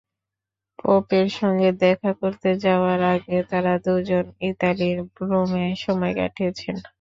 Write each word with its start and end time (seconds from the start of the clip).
পোপের 0.79 1.27
সঙ্গে 1.39 1.69
দেখা 1.83 2.11
করতে 2.21 2.49
যাওয়ার 2.65 2.99
আগে 3.13 3.37
তাঁরা 3.49 3.73
দুজন 3.85 4.25
ইতালির 4.49 4.97
রোমে 5.29 5.65
সময় 5.83 6.13
কাটিয়েছেন। 6.19 6.75